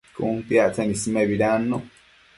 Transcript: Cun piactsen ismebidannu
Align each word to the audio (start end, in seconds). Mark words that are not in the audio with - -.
Cun 0.15 0.37
piactsen 0.47 0.93
ismebidannu 0.95 1.77